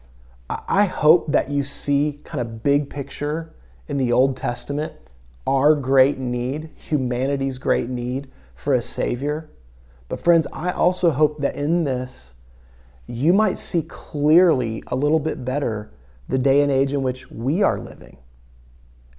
[0.48, 3.54] I hope that you see kind of big picture
[3.88, 4.92] in the Old Testament
[5.46, 9.48] our great need, humanity's great need for a Savior.
[10.08, 12.34] But, friends, I also hope that in this,
[13.06, 15.92] you might see clearly a little bit better
[16.28, 18.18] the day and age in which we are living.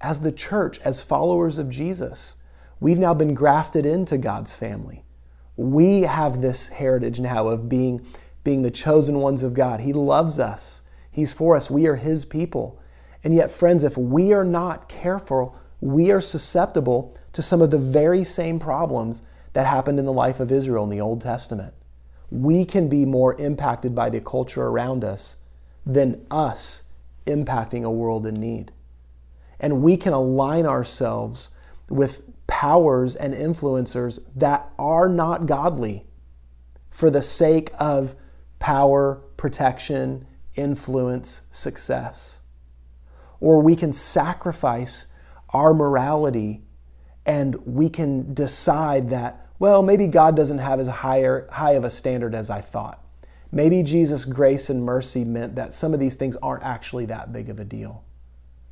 [0.02, 2.38] As the church, as followers of Jesus,
[2.80, 5.06] we've now been grafted into God's family.
[5.56, 8.06] We have this heritage now of being,
[8.48, 9.82] being the chosen ones of God.
[9.82, 10.82] He loves us,
[11.12, 11.70] He's for us.
[11.70, 12.82] We are His people.
[13.24, 17.78] And yet, friends, if we are not careful, we are susceptible to some of the
[17.78, 19.22] very same problems
[19.54, 21.74] that happened in the life of Israel in the Old Testament
[22.30, 25.38] we can be more impacted by the culture around us
[25.86, 26.84] than us
[27.26, 28.72] impacting a world in need.
[29.60, 31.50] And we can align ourselves
[31.90, 36.06] with powers and influencers that are not godly
[36.90, 38.16] for the sake of
[38.60, 42.42] power, protection, influence, success.
[43.40, 45.08] Or we can sacrifice
[45.50, 46.64] our morality
[47.26, 51.90] and we can decide that well, maybe God doesn't have as higher, high of a
[51.90, 53.04] standard as I thought.
[53.52, 57.50] Maybe Jesus' grace and mercy meant that some of these things aren't actually that big
[57.50, 58.04] of a deal.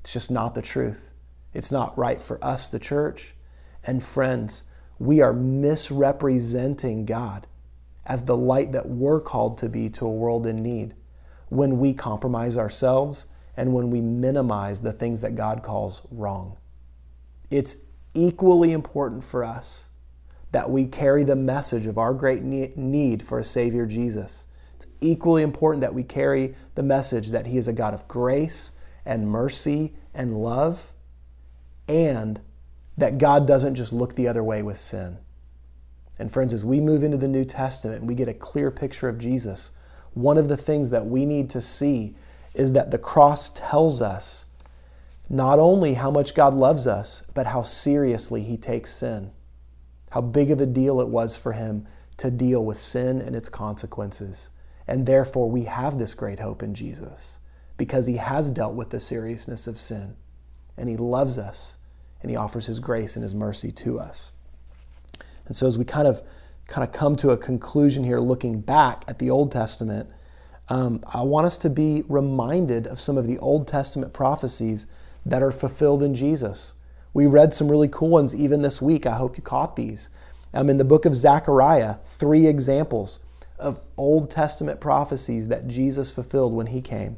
[0.02, 1.14] It's just not the truth.
[1.54, 3.36] It's not right for us, the church.
[3.84, 4.66] And friends,
[5.00, 7.48] we are misrepresenting God
[8.06, 10.94] as the light that we're called to be to a world in need
[11.50, 16.58] when we compromise ourselves and when we minimize the things that God calls wrong.
[17.50, 17.78] It's
[18.14, 19.90] equally important for us
[20.52, 24.48] that we carry the message of our great need for a Savior Jesus.
[24.76, 28.72] It's equally important that we carry the message that He is a God of grace
[29.06, 30.94] and mercy and love,
[31.88, 32.42] and
[32.98, 35.18] that God doesn't just look the other way with sin.
[36.18, 39.10] And friends, as we move into the New Testament and we get a clear picture
[39.10, 39.72] of Jesus,
[40.14, 42.16] one of the things that we need to see
[42.54, 44.46] is that the cross tells us
[45.30, 49.32] not only how much God loves us, but how seriously He takes sin.
[50.12, 53.50] How big of a deal it was for Him to deal with sin and its
[53.50, 54.52] consequences.
[54.88, 57.40] And therefore, we have this great hope in Jesus
[57.76, 60.16] because He has dealt with the seriousness of sin
[60.78, 61.78] and He loves us
[62.22, 64.32] and He offers His grace and His mercy to us.
[65.48, 66.24] And so, as we kind of
[66.68, 70.10] kind of come to a conclusion here, looking back at the Old Testament,
[70.68, 74.88] um, I want us to be reminded of some of the Old Testament prophecies
[75.26, 76.74] that are fulfilled in Jesus.
[77.14, 79.06] We read some really cool ones even this week.
[79.06, 80.10] I hope you caught these.
[80.54, 83.20] Um, in the book of Zechariah, three examples
[83.60, 87.18] of Old Testament prophecies that Jesus fulfilled when he came.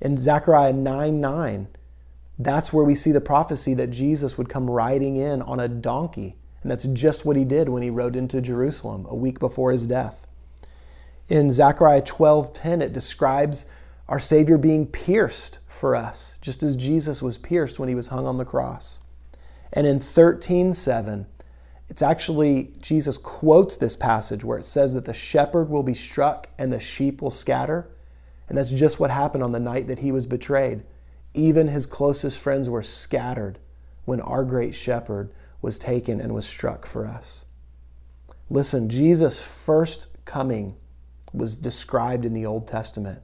[0.00, 1.68] In Zechariah 9 9,
[2.38, 6.36] that's where we see the prophecy that Jesus would come riding in on a donkey
[6.62, 9.86] and that's just what he did when he rode into Jerusalem a week before his
[9.86, 10.26] death.
[11.28, 13.66] In Zechariah 12:10 it describes
[14.08, 18.26] our Savior being pierced for us, just as Jesus was pierced when he was hung
[18.26, 19.00] on the cross.
[19.72, 21.26] And in 13:7
[21.88, 26.48] it's actually Jesus quotes this passage where it says that the shepherd will be struck
[26.58, 27.90] and the sheep will scatter.
[28.48, 30.84] And that's just what happened on the night that he was betrayed.
[31.34, 33.58] Even his closest friends were scattered
[34.04, 37.46] when our great shepherd was taken and was struck for us.
[38.50, 40.76] Listen, Jesus' first coming
[41.32, 43.22] was described in the Old Testament.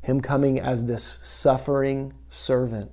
[0.00, 2.90] Him coming as this suffering servant,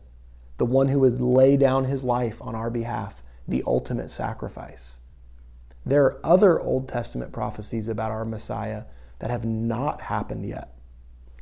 [0.58, 5.00] the one who would lay down his life on our behalf, the ultimate sacrifice.
[5.86, 8.84] There are other Old Testament prophecies about our Messiah
[9.18, 10.76] that have not happened yet.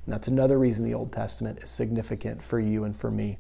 [0.05, 3.39] And that's another reason the Old Testament is significant for you and for me.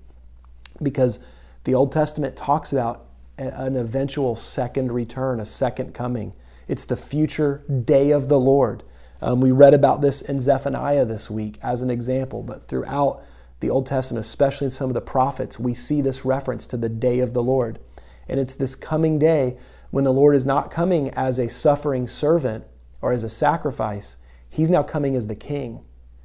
[0.83, 1.19] Because
[1.63, 3.06] the Old Testament talks about
[3.37, 6.33] an eventual second return, a second coming.
[6.67, 8.83] It's the future day of the Lord.
[9.21, 13.23] Um, we read about this in Zephaniah this week as an example, but throughout
[13.59, 16.89] the Old Testament, especially in some of the prophets, we see this reference to the
[16.89, 17.79] day of the Lord.
[18.27, 19.57] And it's this coming day
[19.89, 22.65] when the Lord is not coming as a suffering servant
[23.01, 24.17] or as a sacrifice,
[24.49, 25.83] He's now coming as the king.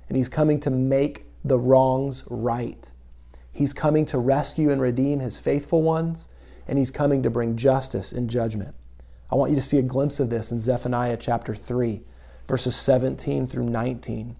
[0.09, 2.91] And He's coming to make the wrongs right.
[3.51, 6.29] He's coming to rescue and redeem His faithful ones
[6.67, 8.75] and he's coming to bring justice and judgment.
[9.31, 12.03] I want you to see a glimpse of this in Zephaniah chapter 3,
[12.47, 14.37] verses 17 through 19.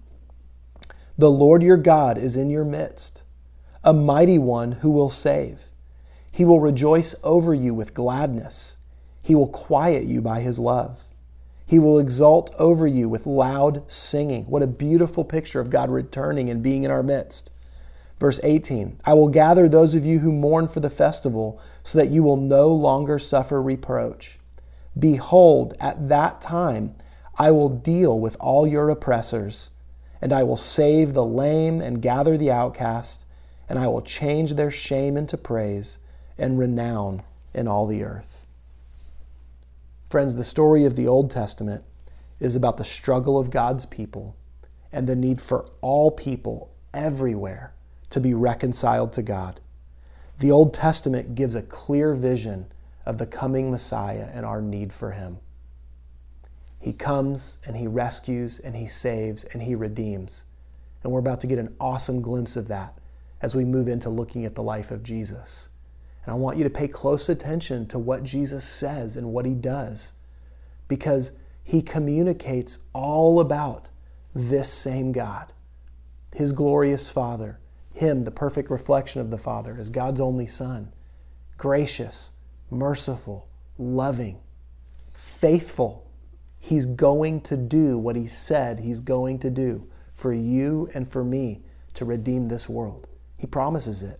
[1.17, 3.23] The Lord your God is in your midst,
[3.83, 5.65] a mighty one who will save.
[6.31, 8.77] He will rejoice over you with gladness.
[9.21, 11.03] He will quiet you by his love.
[11.65, 14.45] He will exult over you with loud singing.
[14.45, 17.51] What a beautiful picture of God returning and being in our midst.
[18.23, 22.07] Verse 18 I will gather those of you who mourn for the festival, so that
[22.07, 24.39] you will no longer suffer reproach.
[24.97, 26.95] Behold, at that time
[27.37, 29.71] I will deal with all your oppressors,
[30.21, 33.25] and I will save the lame and gather the outcast,
[33.67, 35.99] and I will change their shame into praise
[36.37, 38.47] and renown in all the earth.
[40.09, 41.83] Friends, the story of the Old Testament
[42.39, 44.37] is about the struggle of God's people
[44.93, 47.73] and the need for all people everywhere
[48.13, 49.59] to be reconciled to God.
[50.37, 52.67] The Old Testament gives a clear vision
[53.07, 55.39] of the coming Messiah and our need for him.
[56.79, 60.43] He comes and he rescues and he saves and he redeems.
[61.01, 62.99] And we're about to get an awesome glimpse of that
[63.41, 65.69] as we move into looking at the life of Jesus.
[66.23, 69.55] And I want you to pay close attention to what Jesus says and what he
[69.55, 70.13] does
[70.87, 71.31] because
[71.63, 73.89] he communicates all about
[74.35, 75.51] this same God,
[76.35, 77.59] his glorious Father,
[77.93, 80.91] him, the perfect reflection of the Father, as God's only Son,
[81.57, 82.31] gracious,
[82.69, 84.39] merciful, loving,
[85.13, 86.09] faithful.
[86.57, 91.23] He's going to do what He said He's going to do for you and for
[91.23, 91.61] me
[91.93, 93.07] to redeem this world.
[93.37, 94.19] He promises it.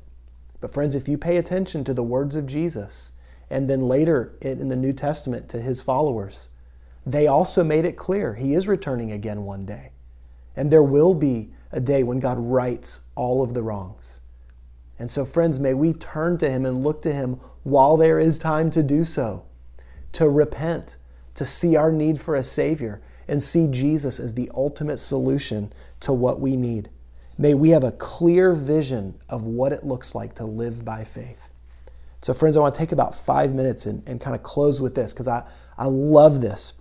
[0.61, 3.13] But, friends, if you pay attention to the words of Jesus,
[3.49, 6.49] and then later in the New Testament to His followers,
[7.05, 9.91] they also made it clear He is returning again one day.
[10.55, 14.21] And there will be a day when God rights all of the wrongs.
[14.99, 18.37] And so, friends, may we turn to Him and look to Him while there is
[18.37, 19.45] time to do so,
[20.13, 20.97] to repent,
[21.35, 26.13] to see our need for a Savior, and see Jesus as the ultimate solution to
[26.13, 26.89] what we need.
[27.37, 31.49] May we have a clear vision of what it looks like to live by faith.
[32.21, 34.95] So, friends, I want to take about five minutes and, and kind of close with
[34.95, 35.45] this because I,
[35.77, 36.73] I love this.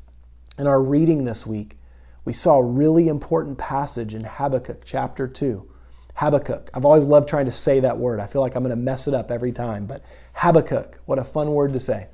[0.58, 1.78] In our reading this week,
[2.24, 5.68] we saw a really important passage in Habakkuk chapter 2.
[6.14, 6.70] Habakkuk.
[6.74, 8.20] I've always loved trying to say that word.
[8.20, 10.04] I feel like I'm going to mess it up every time, but
[10.34, 12.06] Habakkuk, what a fun word to say.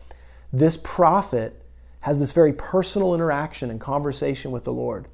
[0.53, 1.63] This prophet
[2.01, 5.09] has this very personal interaction and conversation with the Lord.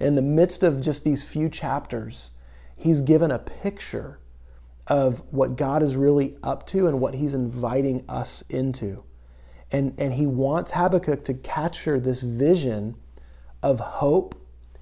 [0.00, 2.30] in the midst of just these few chapters,
[2.76, 4.20] he's given a picture
[4.86, 9.02] of what God is really up to and what he's inviting us into.
[9.72, 12.94] And, and he wants Habakkuk to capture this vision
[13.60, 14.37] of hope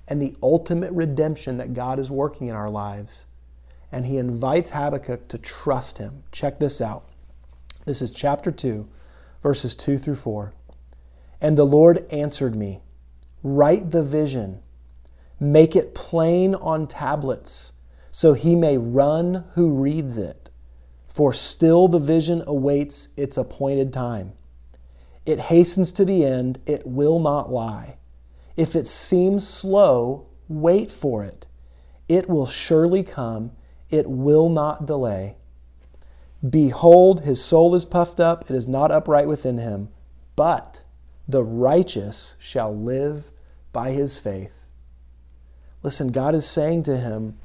[0.09, 3.27] and the ultimate redemption that God is working in our lives.
[3.91, 6.23] And he invites Habakkuk to trust him.
[6.33, 7.09] Check this out.
[7.85, 8.89] This is chapter 2,
[9.43, 10.53] verses 2 through 4.
[11.41, 12.81] And the Lord answered me
[13.43, 14.61] Write the vision,
[15.39, 17.73] make it plain on tablets
[18.11, 20.49] so he may run who reads it.
[21.07, 24.33] For still the vision awaits its appointed time.
[25.27, 27.99] It hastens to the end, it will not lie.
[28.57, 31.47] If it seems slow, wait for it.
[32.09, 33.53] It will surely come,
[33.91, 35.37] it will not delay.
[36.49, 39.89] Behold, his soul is puffed up, it is not upright within him,
[40.37, 40.83] but
[41.27, 43.31] the righteous shall live
[43.73, 44.53] by his faith.
[45.83, 47.39] Listen, God is saying to him,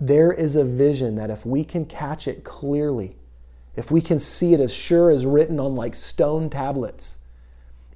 [0.00, 3.16] there is a vision that if we can catch it clearly,
[3.76, 7.18] if we can see it as sure as written on like stone tablets,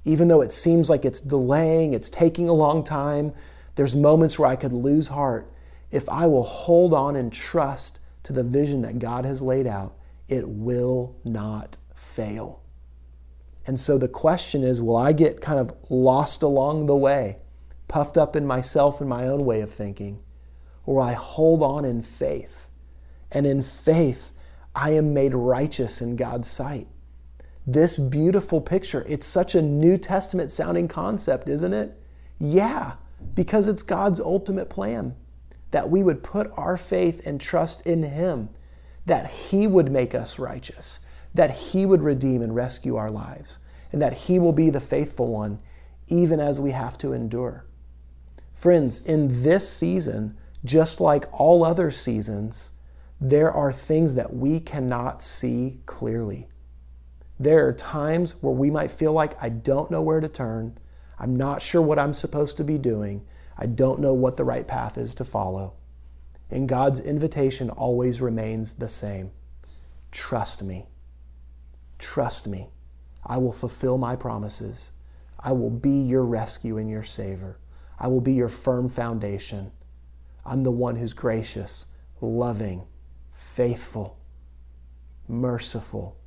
[0.05, 3.33] even though it seems like it's delaying, it's taking a long time,
[3.75, 5.51] there's moments where I could lose heart.
[5.91, 9.95] If I will hold on and trust to the vision that God has laid out,
[10.27, 12.61] it will not fail.
[13.67, 17.37] And so the question is will I get kind of lost along the way,
[17.87, 20.21] puffed up in myself and my own way of thinking?
[20.85, 22.67] or I hold on in faith.
[23.31, 24.31] And in faith,
[24.75, 26.87] I am made righteous in God's sight.
[27.67, 31.99] This beautiful picture, it's such a New Testament sounding concept, isn't it?
[32.39, 32.93] Yeah,
[33.33, 35.15] because it's God's ultimate plan
[35.71, 38.49] that we would put our faith and trust in Him,
[39.07, 40.99] that He would make us righteous,
[41.33, 43.57] that He would redeem and rescue our lives,
[43.91, 45.59] and that He will be the faithful one
[46.07, 47.65] even as we have to endure.
[48.53, 52.71] Friends, in this season, just like all other seasons,
[53.19, 56.47] there are things that we cannot see clearly.
[57.39, 60.77] There are times where we might feel like, I don't know where to turn.
[61.19, 63.25] I'm not sure what I'm supposed to be doing.
[63.57, 65.73] I don't know what the right path is to follow.
[66.49, 69.31] And God's invitation always remains the same
[70.11, 70.85] trust me.
[71.99, 72.69] Trust me.
[73.25, 74.91] I will fulfill my promises.
[75.39, 77.57] I will be your rescue and your savior.
[77.99, 79.71] I will be your firm foundation.
[80.45, 81.87] I'm the one who's gracious,
[82.21, 82.85] loving,
[83.31, 84.17] faithful,
[85.27, 86.17] merciful,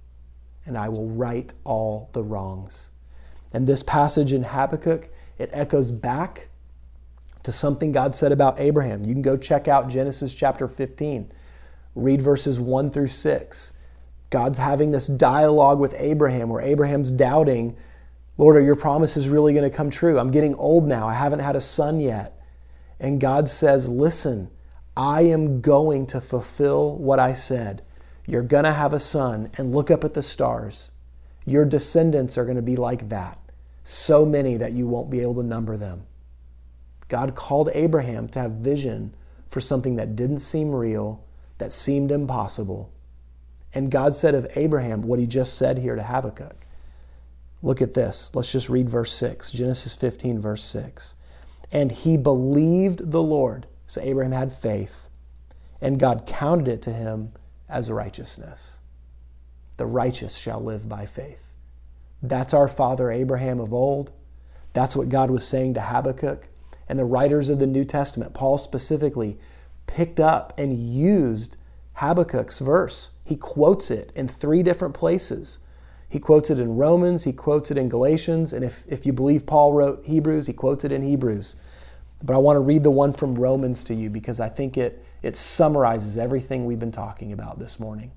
[0.69, 2.91] and I will right all the wrongs.
[3.53, 5.09] And this passage in Habakkuk,
[5.39, 6.49] it echoes back
[7.43, 9.05] to something God said about Abraham.
[9.05, 11.33] You can go check out Genesis chapter 15,
[11.95, 13.73] read verses 1 through 6.
[14.31, 17.77] God's having this dialogue with Abraham where Abraham's doubting,
[18.37, 20.19] Lord, are your promises really going to come true?
[20.19, 21.09] I'm getting old now.
[21.09, 22.39] I haven't had a son yet.
[23.01, 24.51] And God says, Listen,
[24.97, 27.83] I am going to fulfill what I said.
[28.29, 30.93] You're going to have a son, and look up at the stars.
[31.45, 33.39] Your descendants are going to be like that,
[33.83, 36.05] so many that you won't be able to number them.
[37.09, 39.15] God called Abraham to have vision
[39.49, 41.25] for something that didn't seem real,
[41.57, 42.93] that seemed impossible.
[43.73, 46.67] And God said of Abraham what he just said here to Habakkuk.
[47.63, 48.31] Look at this.
[48.35, 51.17] Let's just read verse 6, Genesis 15, verse 6
[51.71, 53.67] and he believed the Lord.
[53.87, 55.09] So Abraham had faith,
[55.81, 57.33] and God counted it to him
[57.69, 58.81] as righteousness.
[59.77, 61.53] The righteous shall live by faith.
[62.23, 64.11] That's our father Abraham of old.
[64.73, 66.49] That's what God was saying to Habakkuk.
[66.89, 69.39] And the writers of the New Testament, Paul specifically,
[69.87, 71.57] picked up and used
[71.95, 73.13] Habakkuk's verse.
[73.25, 75.61] He quotes it in three different places.
[76.09, 79.45] He quotes it in Romans, he quotes it in Galatians, and if, if you believe
[79.45, 81.57] Paul wrote Hebrews, he quotes it in Hebrews.
[82.23, 85.05] But I want to read the one from Romans to you because I think it,
[85.23, 88.13] it summarizes everything we've been talking about this morning.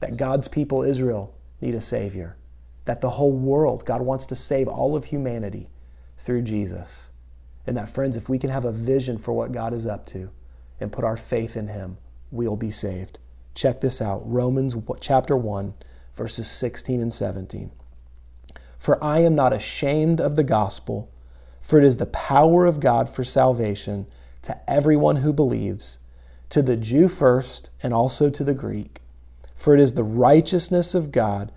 [0.00, 2.36] That God's people, Israel, need a Savior.
[2.84, 5.70] That the whole world, God wants to save all of humanity
[6.18, 7.10] through Jesus.
[7.66, 10.30] And that, friends, if we can have a vision for what God is up to
[10.80, 11.98] and put our faith in Him,
[12.30, 13.18] we'll be saved.
[13.54, 15.74] Check this out Romans chapter 1,
[16.14, 17.70] verses 16 and 17.
[18.78, 21.12] For I am not ashamed of the gospel,
[21.60, 24.06] for it is the power of God for salvation
[24.42, 26.00] to everyone who believes,
[26.52, 29.00] to the Jew first, and also to the Greek.
[29.54, 31.50] For it is the righteousness of God,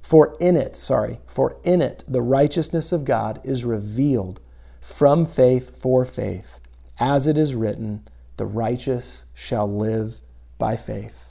[0.00, 4.40] for in it, sorry, for in it the righteousness of God is revealed
[4.80, 6.60] from faith for faith,
[6.98, 10.22] as it is written, the righteous shall live
[10.56, 11.30] by faith.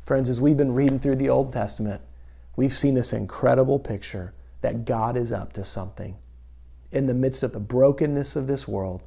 [0.00, 2.00] Friends, as we've been reading through the Old Testament,
[2.56, 6.16] we've seen this incredible picture that God is up to something.
[6.90, 9.02] In the midst of the brokenness of this world,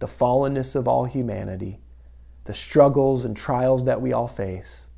[0.00, 1.78] the fallenness of all humanity,
[2.48, 4.88] the struggles and trials that we all face,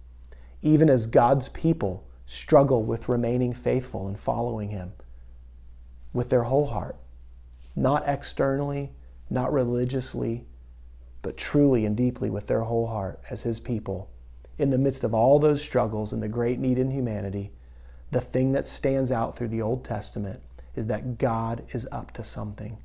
[0.63, 4.93] even as God's people struggle with remaining faithful and following Him
[6.13, 6.95] with their whole heart,
[7.75, 8.93] not externally,
[9.29, 10.45] not religiously,
[11.23, 14.09] but truly and deeply with their whole heart as His people.
[14.57, 17.51] In the midst of all those struggles and the great need in humanity,
[18.13, 20.41] the thing that stands out through the Old Testament
[20.77, 22.79] is that God is up to something.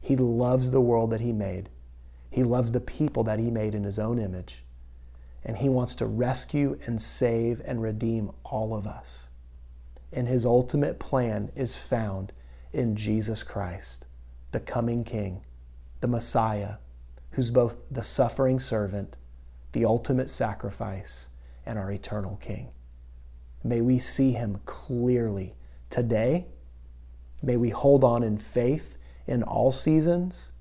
[0.00, 1.68] He loves the world that He made,
[2.32, 4.64] He loves the people that He made in His own image,
[5.44, 9.28] and He wants to rescue and save and redeem all of us.
[10.10, 12.32] And His ultimate plan is found
[12.72, 14.06] in Jesus Christ,
[14.50, 15.44] the coming King,
[16.00, 16.76] the Messiah,
[17.32, 19.18] who's both the suffering servant,
[19.72, 21.28] the ultimate sacrifice,
[21.66, 22.72] and our eternal King.
[23.62, 25.54] May we see him clearly
[25.90, 26.46] today.
[27.42, 30.51] May we hold on in faith in all seasons.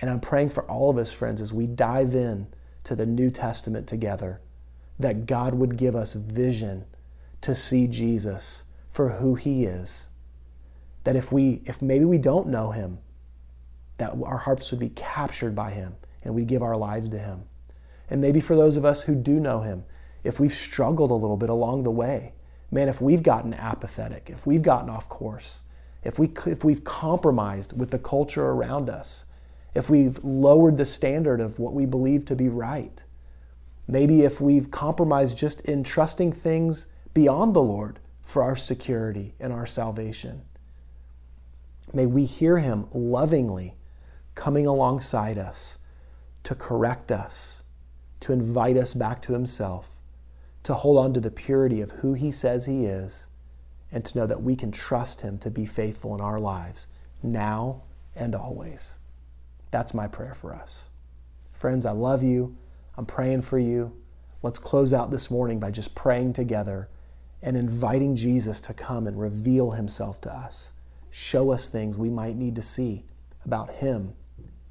[0.00, 2.46] And I'm praying for all of us, friends, as we dive in
[2.84, 4.40] to the New Testament together,
[4.98, 6.84] that God would give us vision
[7.40, 10.08] to see Jesus for who he is.
[11.04, 12.98] That if we if maybe we don't know him,
[13.98, 17.44] that our hearts would be captured by him and we give our lives to him.
[18.10, 19.84] And maybe for those of us who do know him,
[20.24, 22.32] if we've struggled a little bit along the way,
[22.70, 25.62] man, if we've gotten apathetic, if we've gotten off course,
[26.02, 29.26] if, we, if we've compromised with the culture around us,
[29.74, 33.02] if we've lowered the standard of what we believe to be right,
[33.86, 39.52] maybe if we've compromised just in trusting things beyond the Lord for our security and
[39.52, 40.42] our salvation,
[41.92, 43.74] may we hear Him lovingly
[44.34, 45.78] coming alongside us
[46.44, 47.64] to correct us,
[48.20, 50.00] to invite us back to Himself,
[50.62, 53.28] to hold on to the purity of who He says He is,
[53.90, 56.86] and to know that we can trust Him to be faithful in our lives
[57.22, 57.82] now
[58.14, 58.97] and always.
[59.70, 60.88] That's my prayer for us.
[61.52, 62.56] Friends, I love you.
[62.96, 63.92] I'm praying for you.
[64.42, 66.88] Let's close out this morning by just praying together
[67.42, 70.72] and inviting Jesus to come and reveal Himself to us.
[71.10, 73.04] Show us things we might need to see
[73.44, 74.14] about Him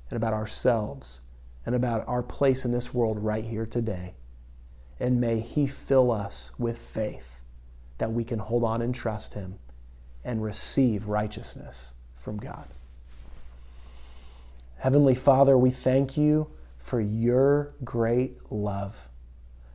[0.10, 1.22] and about ourselves
[1.66, 4.16] and about our place in this world right here today.
[5.00, 7.42] And may He fill us with faith
[7.98, 9.60] that we can hold on and trust Him
[10.24, 12.68] and receive righteousness from God.
[14.78, 19.10] Heavenly Father, we thank you for your great love.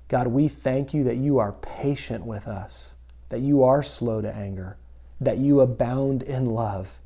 [0.08, 2.96] God, we thank you that you are patient with us,
[3.28, 4.76] that you are slow to anger,
[5.20, 7.00] that you abound in love,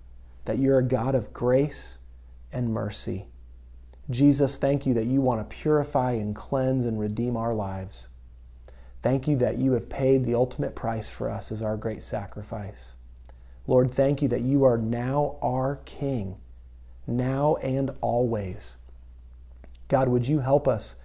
[0.45, 2.01] that you're a God of grace
[2.53, 3.27] and mercy.
[4.11, 8.09] Jesus, thank you that you want to purify and cleanse and redeem our lives.
[9.03, 12.97] Thank you that you have paid the ultimate price for us as our great sacrifice.
[13.67, 16.39] Lord, thank you that you are now our King,
[17.07, 18.79] now and always.
[19.89, 20.97] God, would you help us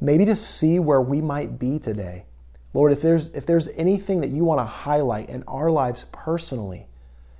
[0.00, 2.26] maybe to see where we might be today?
[2.74, 6.86] Lord, if there's, if there's anything that you want to highlight in our lives personally,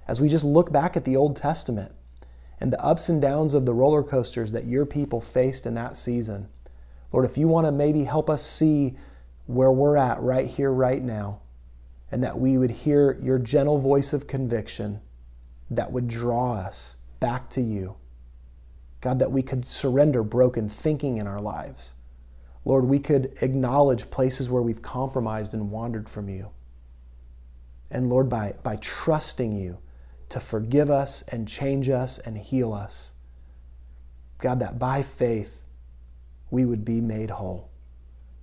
[0.07, 1.93] as we just look back at the Old Testament,
[2.63, 5.97] and the ups and downs of the roller coasters that your people faced in that
[5.97, 6.49] season.
[7.11, 8.97] Lord, if you want to maybe help us see
[9.47, 11.41] where we're at right here, right now,
[12.13, 15.01] and that we would hear your gentle voice of conviction
[15.71, 17.95] that would draw us back to you.
[19.01, 21.95] God, that we could surrender broken thinking in our lives.
[22.65, 26.51] Lord, we could acknowledge places where we've compromised and wandered from you.
[27.91, 29.79] And Lord, by, by trusting you,
[30.31, 33.13] to forgive us and change us and heal us.
[34.39, 35.63] God, that by faith
[36.51, 37.71] we would be made whole,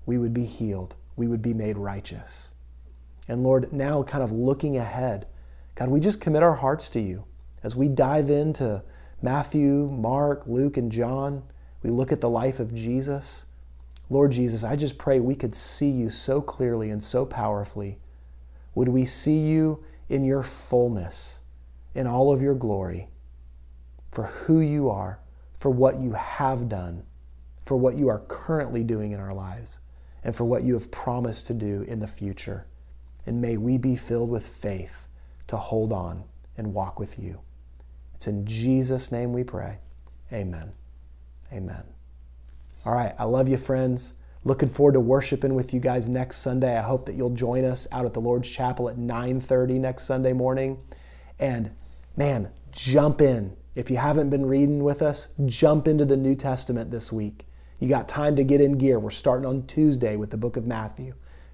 [0.05, 2.51] we would be healed, we would be made righteous.
[3.27, 5.25] And Lord, now kind of looking ahead,
[5.73, 7.25] God, we just commit our hearts to you
[7.63, 8.83] as we dive into
[9.21, 11.43] Matthew, Mark, Luke, and John.
[11.83, 13.45] We look at the life of Jesus.
[14.09, 17.99] Lord Jesus, I just pray we could see you so clearly and so powerfully.
[18.75, 21.41] Would we see you in your fullness?
[21.95, 23.09] in all of your glory.
[24.11, 25.19] for who you are,
[25.59, 27.03] for what you have done,
[27.63, 29.79] for what you are currently doing in our lives,
[30.23, 32.65] and for what you have promised to do in the future.
[33.27, 35.07] And may we be filled with faith
[35.45, 36.23] to hold on
[36.57, 37.39] and walk with you.
[38.19, 39.77] It's in Jesus' name we pray.
[40.33, 40.73] Amen.
[41.53, 41.83] Amen.
[42.83, 43.15] All right.
[43.17, 44.15] I love you, friends.
[44.43, 46.77] Looking forward to worshiping with you guys next Sunday.
[46.77, 50.33] I hope that you'll join us out at the Lord's Chapel at 9:30 next Sunday
[50.33, 50.79] morning.
[51.39, 51.71] And
[52.17, 53.55] man, jump in.
[53.73, 57.47] If you haven't been reading with us, jump into the New Testament this week.
[57.79, 58.99] You got time to get in gear.
[58.99, 61.13] We're starting on Tuesday with the book of Matthew.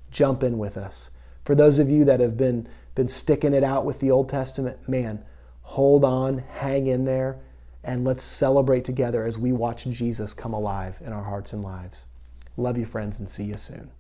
[0.09, 1.11] Jump in with us.
[1.43, 4.89] For those of you that have been been sticking it out with the Old Testament,
[4.89, 5.24] man,
[5.66, 7.39] hold on, hang in there,
[7.84, 12.05] and let's celebrate together as we watch Jesus come alive in our hearts and lives.
[12.55, 13.91] Love you, friends, and see you soon.